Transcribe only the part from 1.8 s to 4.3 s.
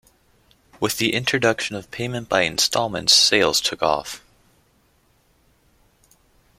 payment by installments, sales took off.